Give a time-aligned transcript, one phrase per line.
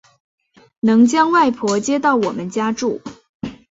[0.79, 3.03] 能将外婆接到我们家住